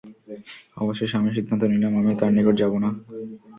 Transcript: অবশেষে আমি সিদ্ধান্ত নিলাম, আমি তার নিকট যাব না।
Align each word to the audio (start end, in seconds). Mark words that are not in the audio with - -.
অবশেষে 0.77 1.15
আমি 1.17 1.29
সিদ্ধান্ত 1.37 1.63
নিলাম, 1.71 1.93
আমি 1.99 2.11
তার 2.19 2.31
নিকট 2.35 2.55
যাব 2.61 2.73
না। 2.83 2.89